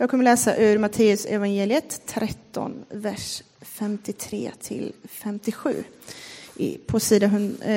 [0.00, 5.84] Jag kommer läsa ur Matteus evangeliet 13, vers 53 till 57
[6.86, 7.30] på sida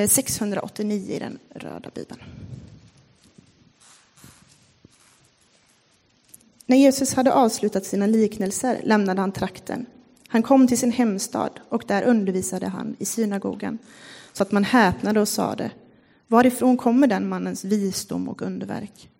[0.08, 2.20] 689 eh, i den röda bibeln.
[6.66, 9.86] När Jesus hade avslutat sina liknelser lämnade han trakten.
[10.28, 13.78] Han kom till sin hemstad och där undervisade han i synagogan
[14.32, 15.70] så att man häpnade och sade
[16.26, 19.10] Varifrån kommer den mannens visdom och underverk?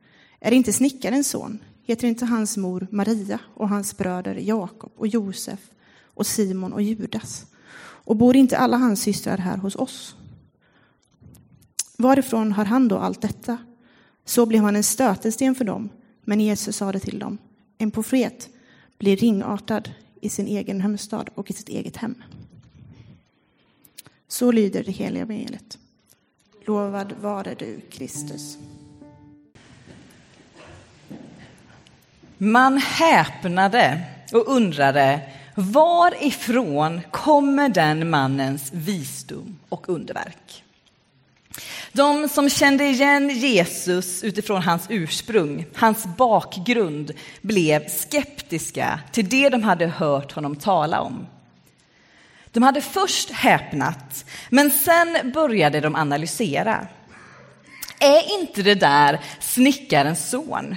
[0.40, 1.58] Är det inte snickarens son?
[1.86, 5.70] Heter inte hans mor Maria och hans bröder Jakob och Josef
[6.04, 7.46] och Simon och Judas?
[7.76, 10.16] Och bor inte alla hans systrar här hos oss?
[11.98, 13.58] Varifrån har han då allt detta?
[14.24, 15.88] Så blev han en stötesten för dem,
[16.24, 17.38] men Jesus sade till dem,
[17.78, 18.48] en profet
[18.98, 22.14] blir ringartad i sin egen hemstad och i sitt eget hem.
[24.28, 25.78] Så lyder det heliga evangeliet.
[26.66, 28.58] Lovad vare du, Kristus.
[32.38, 34.00] Man häpnade
[34.32, 35.20] och undrade
[35.54, 40.64] varifrån kommer den mannens visdom och underverk?
[41.92, 49.62] De som kände igen Jesus utifrån hans ursprung, hans bakgrund, blev skeptiska till det de
[49.62, 51.26] hade hört honom tala om.
[52.52, 56.86] De hade först häpnat, men sen började de analysera.
[58.00, 60.76] Är inte det där snickarens son?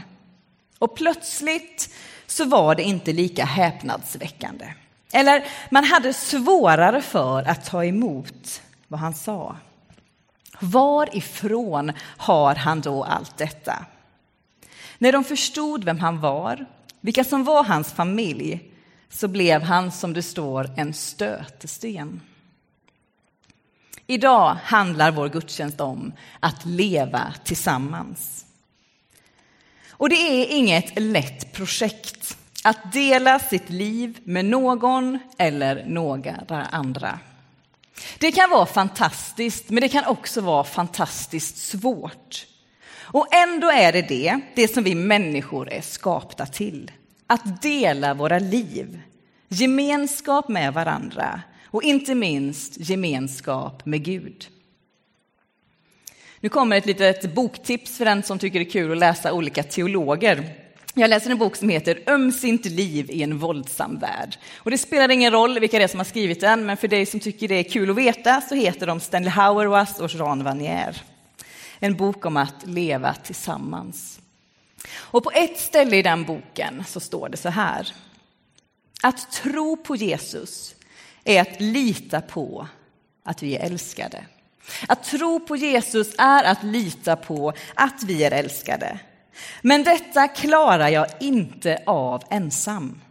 [0.80, 1.94] Och plötsligt
[2.28, 4.73] så var det inte lika häpnadsväckande.
[5.11, 9.56] Eller man hade svårare för att ta emot vad han sa.
[10.59, 13.86] Varifrån har han då allt detta?
[14.97, 16.66] När de förstod vem han var,
[17.02, 18.72] vilka som var hans familj,
[19.09, 22.22] så blev han, som det står, en stötesten.
[24.08, 28.47] Idag handlar vår gudstjänst om att leva tillsammans.
[29.98, 37.20] Och det är inget lätt projekt att dela sitt liv med någon eller några andra.
[38.20, 42.46] Det kan vara fantastiskt, men det kan också vara fantastiskt svårt.
[42.96, 46.91] Och ändå är det det, det som vi människor är skapta till.
[47.28, 49.02] Att dela våra liv,
[49.47, 54.47] gemenskap med varandra och inte minst gemenskap med Gud.
[56.40, 59.64] Nu kommer ett litet boktips för den som tycker det är kul att läsa olika
[59.64, 60.53] teologer.
[60.94, 64.38] Jag läser en bok som heter Ömsint liv i en våldsam värld.
[64.56, 67.06] Och det spelar ingen roll vilka det är som har skrivit den, men för dig
[67.06, 71.02] som tycker det är kul att veta så heter de Stanley Hauerwas och Jean Vanier.
[71.80, 74.20] En bok om att leva tillsammans.
[74.92, 77.94] Och på ett ställe i den boken så står det så här.
[79.03, 80.76] Att tro på Jesus
[81.24, 82.68] är att lita på
[83.24, 84.24] att vi är älskade.
[84.88, 89.00] Att tro på Jesus är att lita på att vi är älskade.
[89.61, 93.01] Men detta klarar jag inte av ensam.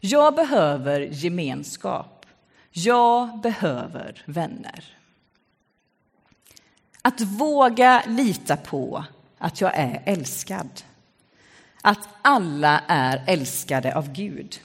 [0.00, 2.26] Jag behöver gemenskap.
[2.70, 4.84] Jag behöver vänner.
[7.02, 9.04] Att våga lita på
[9.38, 10.82] att jag är älskad.
[11.82, 14.60] Att alla är älskade av Gud.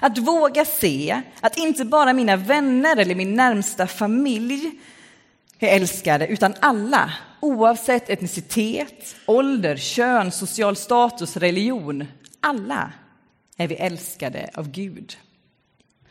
[0.00, 4.70] Att våga se att inte bara mina vänner eller min närmsta familj
[5.62, 12.06] är älskade, utan alla, oavsett etnicitet, ålder, kön, social status, religion.
[12.40, 12.92] Alla
[13.56, 15.16] är vi älskade av Gud.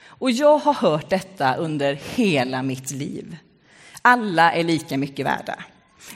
[0.06, 3.38] Och jag har hört detta under hela mitt liv.
[4.01, 5.56] Alla är lika mycket värda.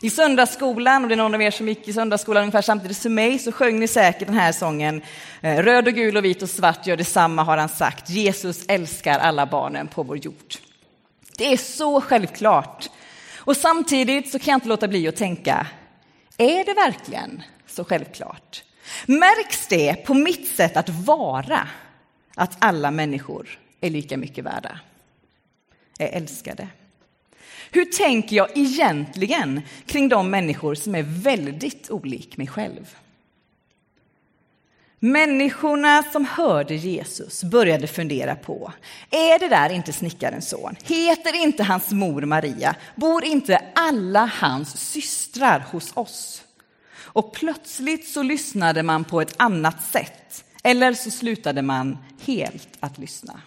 [0.02, 3.14] I söndagsskolan, och det är någon av er som gick i söndagsskolan ungefär samtidigt som
[3.14, 5.02] mig, så sjöng ni säkert den här sången.
[5.42, 8.10] Eh, Röd och gul och vit och svart gör detsamma har han sagt.
[8.10, 10.56] Jesus älskar alla barnen på vår jord.
[11.38, 12.90] Det är så självklart
[13.46, 15.68] och samtidigt så kan jag inte låta bli att tänka,
[16.38, 18.64] är det verkligen så självklart?
[19.06, 21.68] Märks det på mitt sätt att vara
[22.36, 24.80] att alla människor är lika mycket värda?
[26.00, 26.68] Är älskade?
[27.72, 32.96] Hur tänker jag egentligen kring de människor som är väldigt olik mig själv?
[35.06, 38.74] Människorna som hörde Jesus började fundera på,
[39.12, 40.76] är det där inte snickarens son?
[40.84, 42.76] Heter inte hans mor Maria?
[42.96, 46.44] Bor inte alla hans systrar hos oss?
[46.98, 52.98] Och plötsligt så lyssnade man på ett annat sätt, eller så slutade man helt att
[52.98, 53.42] lyssna.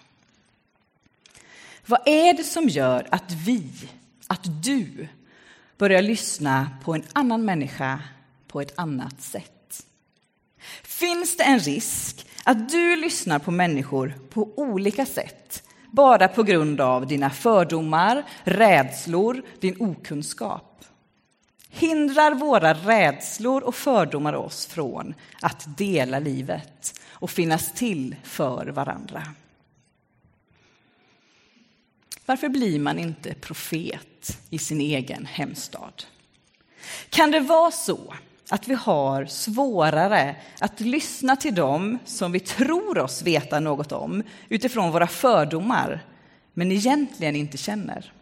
[1.85, 3.71] Vad är det som gör att vi,
[4.27, 5.07] att du,
[5.77, 7.99] börjar lyssna på en annan människa
[8.47, 9.58] på ett annat sätt?
[10.83, 16.81] Finns det en risk att du lyssnar på människor på olika sätt bara på grund
[16.81, 20.85] av dina fördomar, rädslor, din okunskap?
[21.69, 29.23] Hindrar våra rädslor och fördomar oss från att dela livet och finnas till för varandra.
[32.25, 36.03] Varför blir man inte profet i sin egen hemstad?
[37.09, 38.13] Kan det vara så
[38.49, 44.23] att vi har svårare att lyssna till dem som vi tror oss veta något om
[44.49, 46.05] utifrån våra fördomar,
[46.53, 48.13] men egentligen inte känner?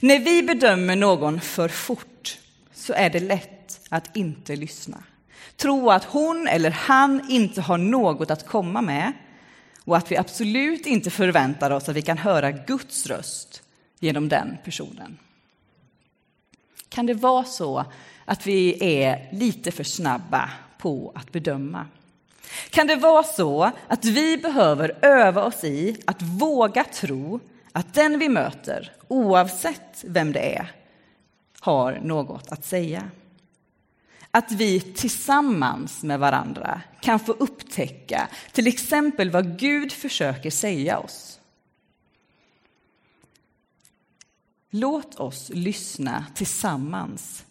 [0.00, 2.38] När vi bedömer någon för fort
[2.74, 5.02] så är det lätt att inte lyssna.
[5.56, 9.12] Tro att hon eller han inte har något att komma med
[9.84, 13.62] och att vi absolut inte förväntar oss att vi kan höra Guds röst
[13.98, 15.18] genom den personen.
[16.88, 17.84] Kan det vara så
[18.28, 21.86] att vi är lite för snabba på att bedöma?
[22.70, 27.40] Kan det vara så att vi behöver öva oss i att våga tro
[27.72, 30.72] att den vi möter, oavsett vem det är,
[31.60, 33.10] har något att säga?
[34.30, 41.40] Att vi tillsammans med varandra kan få upptäcka till exempel vad Gud försöker säga oss.
[44.70, 47.44] Låt oss lyssna tillsammans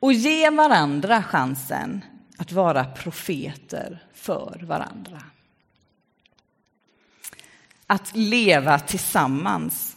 [0.00, 2.04] och ge varandra chansen
[2.38, 5.22] att vara profeter för varandra.
[7.86, 9.96] Att leva tillsammans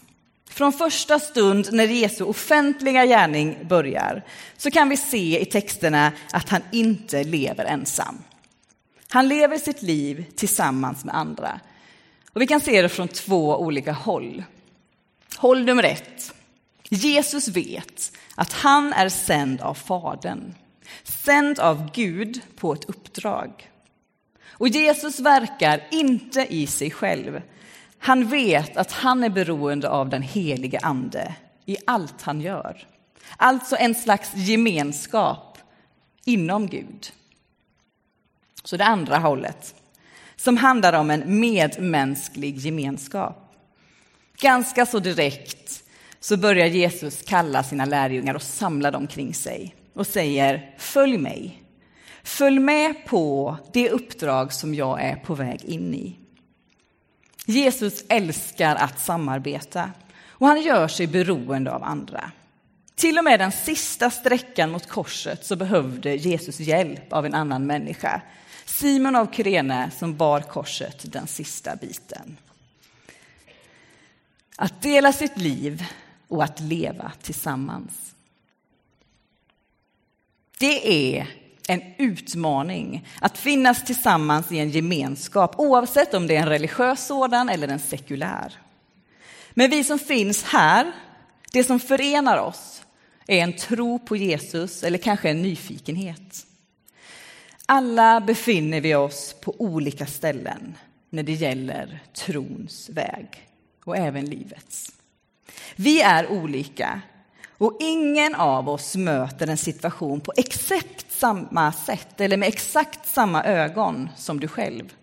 [0.49, 4.25] från första stund när Jesu offentliga gärning börjar
[4.57, 8.17] så kan vi se i texterna att han inte lever ensam.
[9.09, 11.59] Han lever sitt liv tillsammans med andra.
[12.33, 14.43] Och vi kan se det från två olika håll.
[15.37, 16.33] Håll nummer ett.
[16.93, 20.53] Jesus vet att han är sänd av Fadern,
[21.03, 23.69] sänd av Gud på ett uppdrag.
[24.47, 27.41] Och Jesus verkar inte i sig själv,
[27.97, 31.35] han vet att han är beroende av den helige Ande
[31.65, 32.87] i allt han gör.
[33.37, 35.57] Alltså en slags gemenskap
[36.25, 37.11] inom Gud.
[38.63, 39.75] Så det andra hållet,
[40.35, 43.53] som handlar om en medmänsklig gemenskap.
[44.37, 45.60] Ganska så direkt
[46.23, 51.63] så börjar Jesus kalla sina lärjungar och samla dem kring sig och säger följ mig.
[52.23, 56.15] Följ med på det uppdrag som jag är på väg in i.
[57.45, 59.91] Jesus älskar att samarbeta
[60.27, 62.31] och han gör sig beroende av andra.
[62.95, 67.65] Till och med den sista sträckan mot korset så behövde Jesus hjälp av en annan
[67.65, 68.21] människa.
[68.65, 72.37] Simon av Kyrene som bar korset den sista biten.
[74.55, 75.85] Att dela sitt liv
[76.31, 78.15] och att leva tillsammans.
[80.59, 81.27] Det är
[81.67, 87.49] en utmaning att finnas tillsammans i en gemenskap oavsett om det är en religiös sådan
[87.49, 88.53] eller en sekulär.
[89.51, 90.91] Men vi som finns här,
[91.51, 92.83] det som förenar oss
[93.27, 96.45] är en tro på Jesus eller kanske en nyfikenhet.
[97.65, 100.77] Alla befinner vi oss på olika ställen
[101.09, 103.27] när det gäller trons väg
[103.85, 104.91] och även livets.
[105.75, 107.01] Vi är olika
[107.57, 113.43] och ingen av oss möter en situation på exakt samma sätt eller med exakt samma
[113.43, 114.93] ögon som du själv.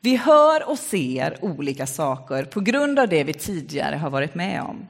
[0.00, 4.62] Vi hör och ser olika saker på grund av det vi tidigare har varit med
[4.62, 4.88] om.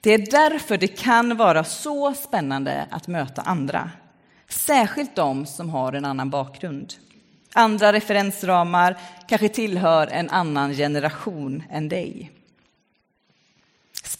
[0.00, 3.90] Det är därför det kan vara så spännande att möta andra,
[4.48, 6.94] särskilt de som har en annan bakgrund.
[7.54, 8.98] Andra referensramar,
[9.28, 12.30] kanske tillhör en annan generation än dig.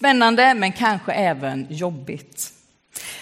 [0.02, 2.52] Spännande, men kanske även jobbigt.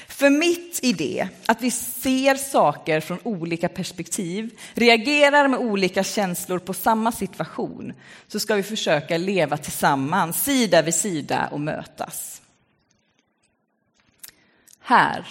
[0.09, 6.59] För mitt i det, att vi ser saker från olika perspektiv, reagerar med olika känslor
[6.59, 7.93] på samma situation,
[8.29, 12.43] så ska vi försöka leva tillsammans, sida vid sida och mötas.
[14.81, 15.27] Här,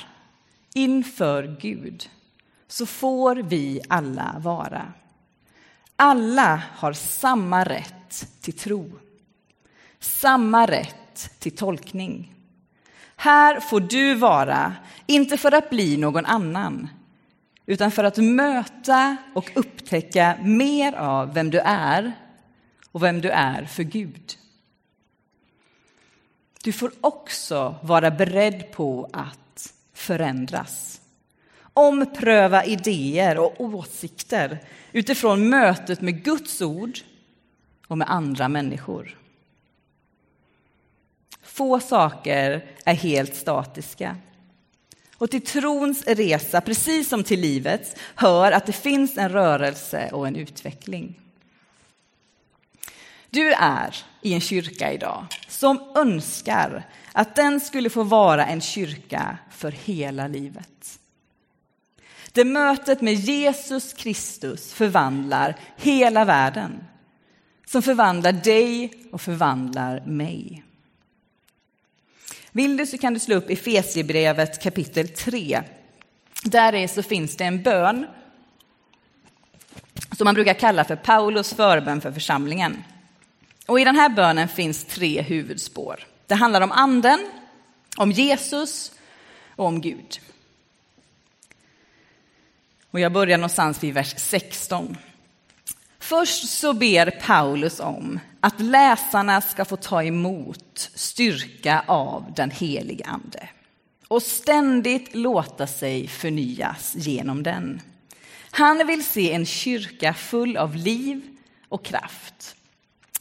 [0.73, 2.09] inför Gud,
[2.67, 4.93] så får vi alla vara.
[5.95, 8.91] Alla har samma rätt till tro,
[9.99, 10.95] samma rätt
[11.39, 12.33] till tolkning.
[13.15, 16.89] Här får du vara, inte för att bli någon annan,
[17.65, 22.13] utan för att möta och upptäcka mer av vem du är
[22.91, 24.37] och vem du är för Gud.
[26.63, 31.01] Du får också vara beredd på att förändras.
[31.73, 34.59] Ompröva idéer och åsikter
[34.91, 36.99] utifrån mötet med Guds ord
[37.87, 39.18] och med andra människor.
[41.53, 44.17] Få saker är helt statiska.
[45.17, 50.27] Och till trons resa, precis som till livets, hör att det finns en rörelse och
[50.27, 51.19] en utveckling.
[53.29, 59.37] Du är i en kyrka idag som önskar att den skulle få vara en kyrka
[59.51, 60.99] för hela livet.
[62.31, 66.83] Där mötet med Jesus Kristus förvandlar hela världen.
[67.65, 70.63] Som förvandlar dig och förvandlar mig.
[72.51, 75.63] Vill du så kan du slå upp Efesierbrevet kapitel 3.
[76.43, 78.05] Där är så finns det en bön
[80.17, 82.83] som man brukar kalla för Paulus förbön för församlingen.
[83.67, 85.99] Och I den här bönen finns tre huvudspår.
[86.27, 87.19] Det handlar om anden,
[87.97, 88.91] om Jesus
[89.55, 90.19] och om Gud.
[92.91, 94.97] Och jag börjar någonstans vid vers 16.
[96.09, 103.05] Först så ber Paulus om att läsarna ska få ta emot styrka av den helige
[103.05, 103.49] Ande
[104.07, 107.81] och ständigt låta sig förnyas genom den.
[108.51, 111.21] Han vill se en kyrka full av liv
[111.69, 112.55] och kraft.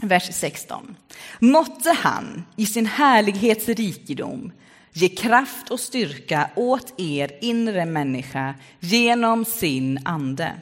[0.00, 0.96] Vers 16.
[1.38, 4.52] Måtte han i sin härlighets rikedom
[4.92, 10.52] ge kraft och styrka åt er inre människa genom sin ande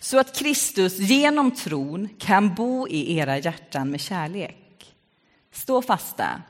[0.00, 4.94] så att Kristus genom tron kan bo i era hjärtan med kärlek.
[5.52, 6.42] Stå fasta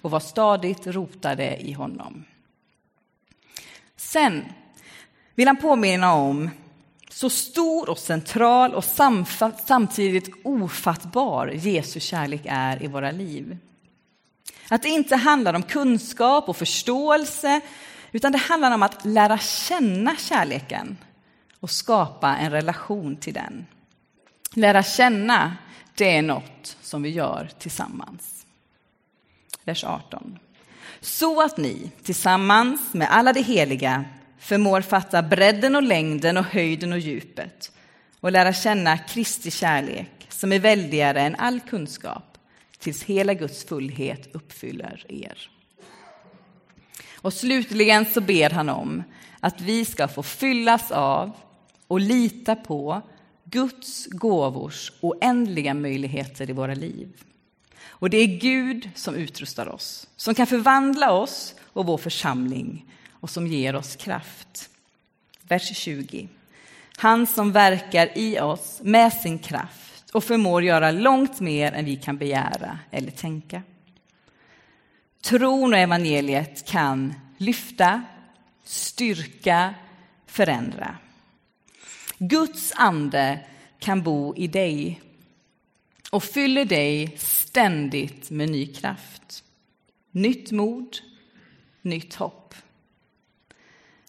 [0.00, 2.24] och var stadigt rotade i honom.
[3.96, 4.44] Sen
[5.34, 6.50] vill han påminna om
[7.10, 8.84] så stor och central och
[9.66, 13.58] samtidigt ofattbar Jesu kärlek är i våra liv.
[14.68, 17.60] Att det inte handlar om kunskap och förståelse
[18.12, 20.96] utan det handlar om att lära känna kärleken
[21.60, 23.66] och skapa en relation till den.
[24.54, 25.56] Lära känna,
[25.94, 28.46] det är något som vi gör tillsammans.
[29.64, 30.38] Vers 18.
[31.00, 34.04] Så att ni tillsammans med alla de heliga
[34.38, 37.72] förmår fatta bredden och längden och höjden och djupet
[38.20, 42.38] och lära känna Kristi kärlek som är väldigare än all kunskap
[42.78, 45.50] tills hela Guds fullhet uppfyller er.
[47.14, 49.02] Och slutligen så ber han om
[49.40, 51.32] att vi ska få fyllas av
[51.88, 53.02] och lita på
[53.44, 57.08] Guds gåvors oändliga möjligheter i våra liv.
[57.86, 63.30] Och det är Gud som utrustar oss, som kan förvandla oss och vår församling och
[63.30, 64.70] som ger oss kraft.
[65.42, 66.28] Vers 20.
[66.96, 71.96] Han som verkar i oss med sin kraft och förmår göra långt mer än vi
[71.96, 73.62] kan begära eller tänka.
[75.22, 78.02] Tron och evangeliet kan lyfta,
[78.64, 79.74] styrka,
[80.26, 80.96] förändra.
[82.18, 83.38] Guds ande
[83.78, 85.02] kan bo i dig
[86.10, 89.44] och fyller dig ständigt med ny kraft.
[90.10, 90.96] Nytt mod,
[91.82, 92.54] nytt hopp.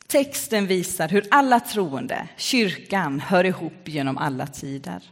[0.08, 5.04] Texten visar hur alla troende, kyrkan, hör ihop genom alla tider.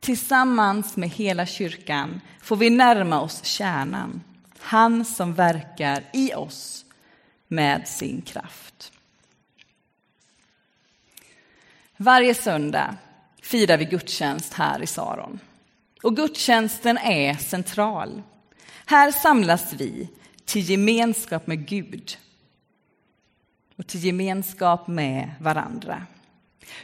[0.00, 4.22] Tillsammans med hela kyrkan får vi närma oss kärnan,
[4.58, 6.84] han som verkar i oss
[7.48, 8.93] med sin kraft.
[11.96, 12.96] Varje söndag
[13.42, 15.40] firar vi gudstjänst här i Saron.
[16.02, 18.22] Och gudstjänsten är central.
[18.86, 20.08] Här samlas vi
[20.44, 22.16] till gemenskap med Gud
[23.76, 26.06] och till gemenskap med varandra.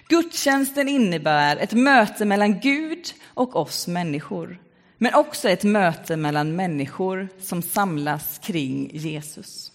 [0.09, 4.59] Gudstjänsten innebär ett möte mellan Gud och oss människor
[4.99, 9.73] men också ett möte mellan människor som samlas kring Jesus.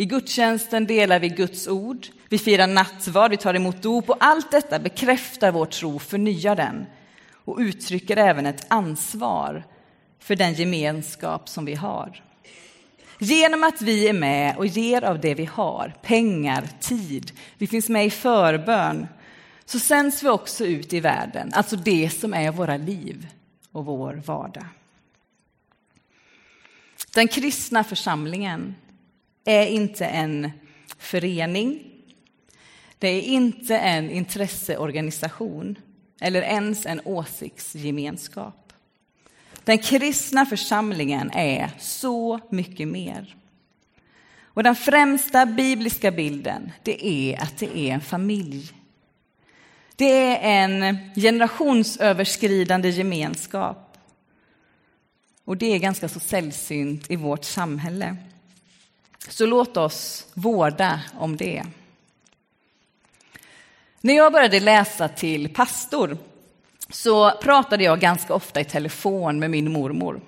[0.00, 4.50] I gudstjänsten delar vi Guds ord, vi firar nattvard, vi tar emot dop och allt
[4.50, 6.86] detta bekräftar vår tro, förnyar den
[7.32, 9.64] och uttrycker även ett ansvar
[10.18, 12.22] för den gemenskap som vi har.
[13.18, 17.88] Genom att vi är med och ger av det vi har, pengar, tid, vi finns
[17.88, 19.06] med i förbön,
[19.64, 23.26] så sänds vi också ut i världen, alltså det som är våra liv
[23.72, 24.66] och vår vardag.
[27.14, 28.74] Den kristna församlingen
[29.48, 30.50] är inte en
[30.98, 31.84] förening.
[32.98, 35.78] Det är inte en intresseorganisation
[36.20, 38.72] eller ens en åsiktsgemenskap.
[39.64, 43.36] Den kristna församlingen är så mycket mer.
[44.42, 48.72] Och den främsta bibliska bilden det är att det är en familj.
[49.96, 53.98] Det är en generationsöverskridande gemenskap.
[55.44, 58.16] Och det är ganska så sällsynt i vårt samhälle.
[59.28, 61.64] Så låt oss vårda om det.
[64.00, 66.18] När jag började läsa till pastor
[66.90, 70.20] så pratade jag ganska ofta i telefon med min mormor.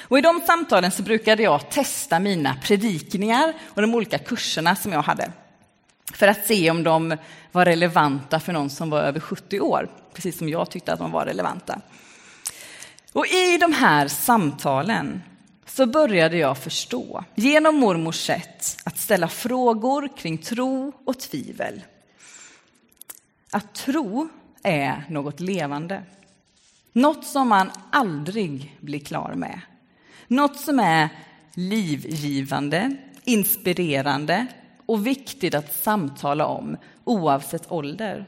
[0.00, 4.92] Och I de samtalen så brukade jag testa mina predikningar och de olika kurserna som
[4.92, 5.32] jag hade
[6.14, 7.16] för att se om de
[7.52, 11.10] var relevanta för någon som var över 70 år, precis som jag tyckte att de
[11.12, 11.80] var relevanta.
[13.12, 15.22] Och I de här samtalen
[15.66, 21.82] så började jag förstå, genom mormors sätt att ställa frågor kring tro och tvivel,
[23.50, 24.28] att tro
[24.62, 26.02] är något levande.
[26.92, 29.60] Något som man aldrig blir klar med.
[30.28, 31.08] Något som är
[31.54, 34.46] livgivande, inspirerande
[34.86, 38.26] och viktigt att samtala om oavsett ålder.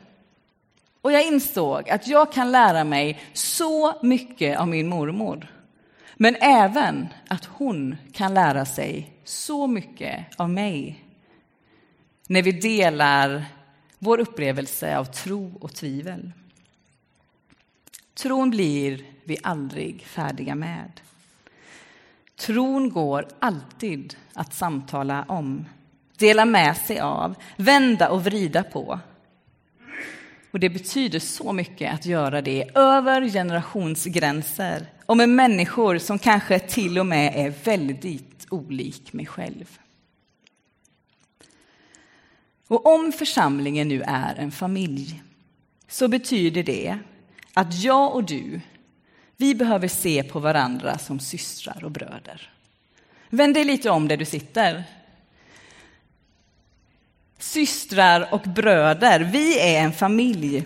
[1.03, 5.58] Och jag insåg att jag kan lära mig så mycket av min mormor.
[6.21, 11.05] Men även att hon kan lära sig så mycket av mig.
[12.27, 13.45] När vi delar
[13.99, 16.33] vår upplevelse av tro och tvivel.
[18.15, 21.01] Tron blir vi aldrig färdiga med.
[22.37, 25.65] Tron går alltid att samtala om,
[26.17, 29.01] dela med sig av, vända och vrida på.
[30.51, 36.59] Och det betyder så mycket att göra det över generationsgränser och med människor som kanske
[36.59, 39.79] till och med är väldigt olik mig själv.
[42.69, 45.23] Och om församlingen nu är en familj
[45.89, 46.99] så betyder det
[47.55, 48.61] att jag och du,
[49.37, 52.53] vi behöver se på varandra som systrar och bröder.
[53.31, 54.85] Vänd dig lite om där du sitter.
[57.39, 60.65] Systrar och bröder, vi är en familj.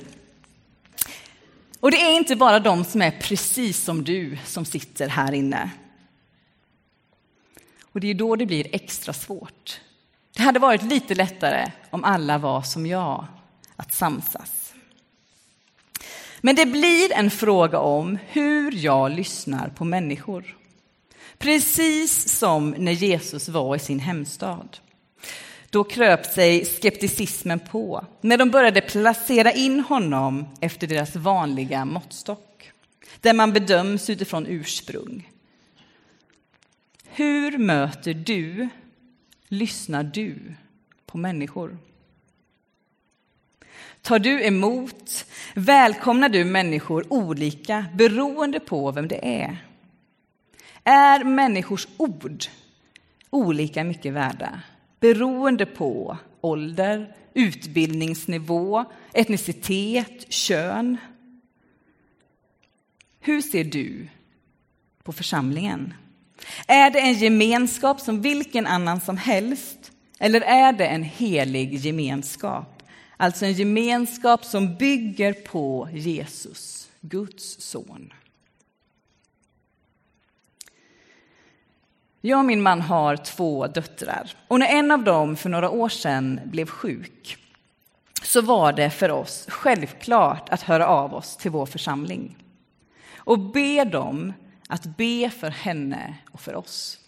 [1.80, 5.70] Och det är inte bara de som är precis som du som sitter här inne.
[7.82, 9.80] Och det är då det blir extra svårt.
[10.36, 13.26] Det hade varit lite lättare om alla var som jag,
[13.76, 14.74] att samsas.
[16.40, 20.56] Men det blir en fråga om hur jag lyssnar på människor.
[21.38, 24.78] Precis som när Jesus var i sin hemstad.
[25.72, 32.72] Då kröp sig skepticismen på när de började placera in honom efter deras vanliga måttstock,
[33.20, 35.30] där man bedöms utifrån ursprung.
[37.04, 38.68] Hur möter du,
[39.48, 40.54] lyssnar du
[41.06, 41.78] på människor?
[44.02, 45.24] Tar du emot,
[45.54, 49.66] välkomnar du människor olika beroende på vem det är?
[50.84, 52.44] Är människors ord
[53.30, 54.62] olika mycket värda
[55.02, 60.96] beroende på ålder, utbildningsnivå, etnicitet, kön?
[63.20, 64.08] Hur ser du
[65.02, 65.94] på församlingen?
[66.66, 72.82] Är det en gemenskap som vilken annan som helst eller är det en helig gemenskap?
[73.16, 78.12] Alltså en gemenskap som bygger på Jesus, Guds son.
[82.24, 85.88] Jag och min man har två döttrar och när en av dem för några år
[85.88, 87.36] sedan blev sjuk
[88.22, 92.36] så var det för oss självklart att höra av oss till vår församling
[93.16, 94.32] och be dem
[94.68, 96.98] att be för henne och för oss.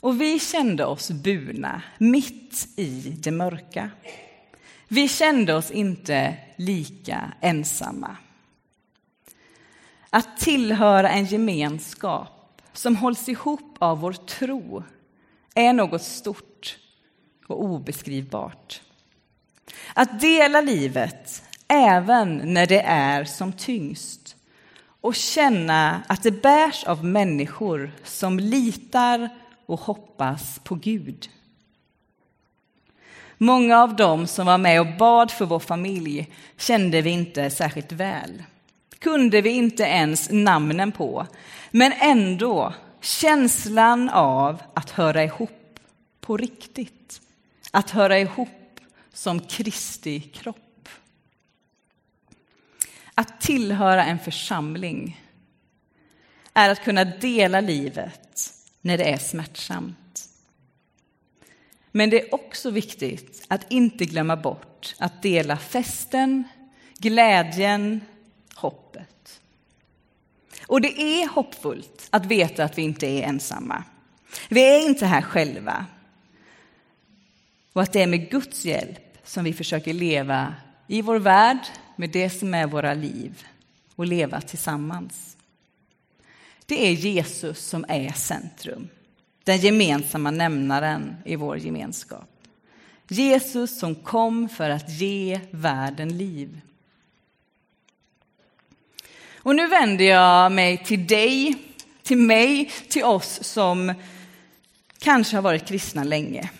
[0.00, 3.90] Och vi kände oss burna mitt i det mörka.
[4.88, 8.16] Vi kände oss inte lika ensamma.
[10.10, 12.33] Att tillhöra en gemenskap
[12.76, 14.82] som hålls ihop av vår tro
[15.54, 16.78] är något stort
[17.46, 18.80] och obeskrivbart.
[19.94, 24.36] Att dela livet även när det är som tyngst
[25.00, 29.28] och känna att det bärs av människor som litar
[29.66, 31.30] och hoppas på Gud.
[33.38, 37.92] Många av dem som var med och bad för vår familj kände vi inte särskilt
[37.92, 38.42] väl.
[39.04, 41.26] Kunde vi inte ens namnen på.
[41.70, 45.80] Men ändå känslan av att höra ihop
[46.20, 47.20] på riktigt.
[47.70, 48.80] Att höra ihop
[49.12, 50.88] som Kristi kropp.
[53.14, 55.20] Att tillhöra en församling
[56.54, 60.28] är att kunna dela livet när det är smärtsamt.
[61.90, 66.44] Men det är också viktigt att inte glömma bort att dela festen,
[66.98, 68.00] glädjen,
[68.54, 69.40] hoppet.
[70.66, 73.84] Och det är hoppfullt att veta att vi inte är ensamma.
[74.48, 75.86] Vi är inte här själva.
[77.72, 80.54] Och att det är med Guds hjälp som vi försöker leva
[80.86, 81.58] i vår värld
[81.96, 83.44] med det som är våra liv
[83.94, 85.36] och leva tillsammans.
[86.66, 88.88] Det är Jesus som är centrum,
[89.44, 92.28] den gemensamma nämnaren i vår gemenskap.
[93.08, 96.60] Jesus som kom för att ge världen liv.
[99.44, 101.54] Och nu vänder jag mig till dig,
[102.02, 103.94] till mig, till oss som
[104.98, 106.50] kanske har varit kristna länge.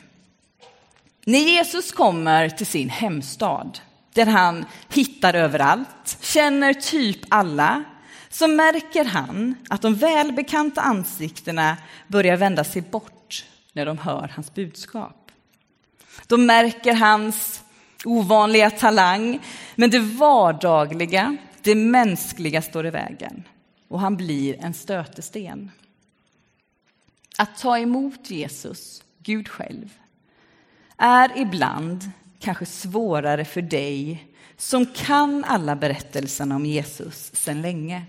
[1.24, 3.78] När Jesus kommer till sin hemstad,
[4.12, 7.84] där han hittar överallt, känner typ alla,
[8.30, 11.76] så märker han att de välbekanta ansiktena
[12.08, 15.30] börjar vända sig bort när de hör hans budskap.
[16.26, 17.62] De märker hans
[18.04, 19.40] ovanliga talang,
[19.74, 23.44] men det vardagliga, det mänskliga står i vägen
[23.88, 25.70] och han blir en stötesten.
[27.38, 29.92] Att ta emot Jesus, Gud själv,
[30.96, 38.06] är ibland kanske svårare för dig som kan alla berättelserna om Jesus sedan länge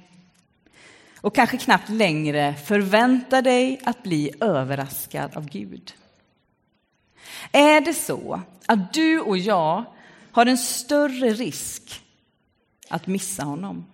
[1.15, 5.93] och kanske knappt längre förväntar dig att bli överraskad av Gud.
[7.51, 9.83] Är det så att du och jag
[10.31, 12.04] har en större risk
[12.89, 13.85] att missa honom?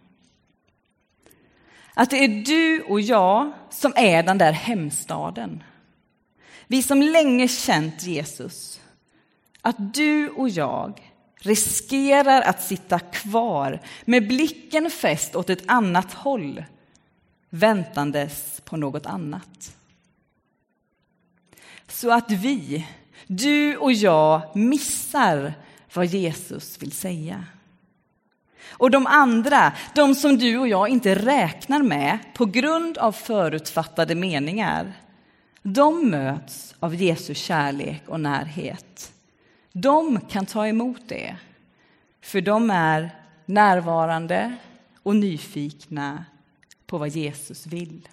[1.94, 5.64] Att det är du och jag som är den där hemstaden.
[6.68, 8.82] Vi som länge känt Jesus.
[9.62, 16.64] Att du och jag riskerar att sitta kvar med blicken fäst åt ett annat håll
[17.50, 19.76] väntandes på något annat.
[21.88, 22.88] Så att vi,
[23.28, 25.54] du och jag, missar
[25.94, 27.46] vad Jesus vill säga.
[28.70, 34.16] Och de andra, de som du och jag inte räknar med på grund av förutfattade
[34.16, 34.94] meningar,
[35.62, 39.14] de möts av Jesu kärlek och närhet.
[39.72, 41.36] De kan ta emot det,
[42.22, 43.10] för de är
[43.46, 44.56] närvarande
[45.04, 46.26] och nyfikna
[46.86, 48.10] på vad Jesus vill.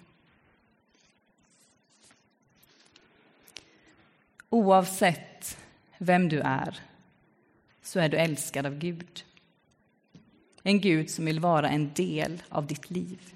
[4.49, 5.57] Oavsett
[5.97, 6.79] vem du är
[7.81, 9.23] så är du älskad av Gud.
[10.63, 13.33] En Gud som vill vara en del av ditt liv.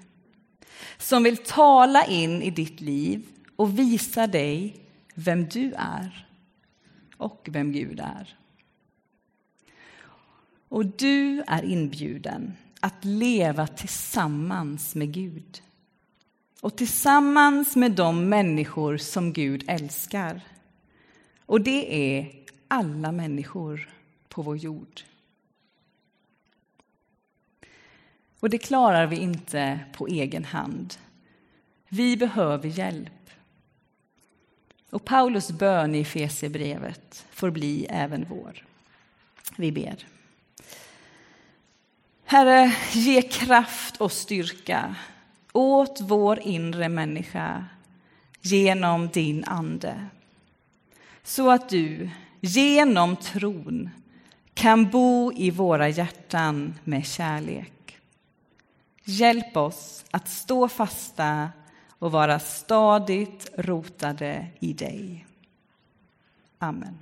[0.98, 4.76] Som vill tala in i ditt liv och visa dig
[5.14, 6.26] vem du är
[7.16, 8.38] och vem Gud är.
[10.68, 15.62] Och du är inbjuden att leva tillsammans med Gud
[16.60, 20.40] och tillsammans med de människor som Gud älskar.
[21.46, 22.32] Och det är
[22.68, 23.88] alla människor
[24.28, 25.00] på vår jord.
[28.44, 30.94] Och det klarar vi inte på egen hand.
[31.88, 33.30] Vi behöver hjälp.
[34.90, 38.64] Och Paulus bön i Efesierbrevet får bli även vår.
[39.56, 40.06] Vi ber.
[42.24, 44.96] Herre, ge kraft och styrka
[45.52, 47.64] åt vår inre människa
[48.40, 50.06] genom din ande.
[51.22, 53.90] Så att du genom tron
[54.54, 57.73] kan bo i våra hjärtan med kärlek.
[59.04, 61.50] Hjälp oss att stå fasta
[61.98, 65.26] och vara stadigt rotade i dig.
[66.58, 66.98] Amen.